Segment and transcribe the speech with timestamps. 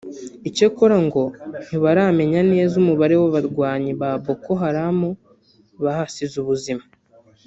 [0.47, 1.23] icyakora ngo
[1.65, 4.99] ntibaramenya neza umubare w’abarwanyi ba Boko Haram
[5.83, 6.83] bahasize ubuzima